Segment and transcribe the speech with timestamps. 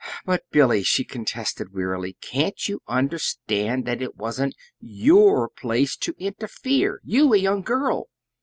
[0.25, 6.99] "But, Billy," she contested, wearily, "can't you understand that it wasn't YOUR place to interfere
[7.03, 8.09] you, a young girl?"